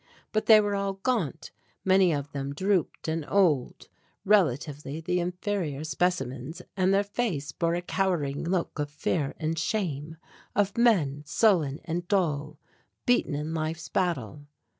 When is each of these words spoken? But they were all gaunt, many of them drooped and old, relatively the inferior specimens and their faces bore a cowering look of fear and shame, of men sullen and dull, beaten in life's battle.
But 0.31 0.47
they 0.47 0.59
were 0.59 0.73
all 0.73 0.93
gaunt, 0.93 1.51
many 1.85 2.11
of 2.11 2.31
them 2.31 2.55
drooped 2.55 3.07
and 3.07 3.23
old, 3.29 3.87
relatively 4.25 4.99
the 4.99 5.19
inferior 5.19 5.83
specimens 5.83 6.59
and 6.75 6.91
their 6.91 7.03
faces 7.03 7.51
bore 7.51 7.75
a 7.75 7.83
cowering 7.83 8.43
look 8.43 8.79
of 8.79 8.89
fear 8.89 9.35
and 9.37 9.59
shame, 9.59 10.17
of 10.55 10.75
men 10.75 11.21
sullen 11.27 11.81
and 11.85 12.07
dull, 12.07 12.57
beaten 13.05 13.35
in 13.35 13.53
life's 13.53 13.89
battle. 13.89 14.47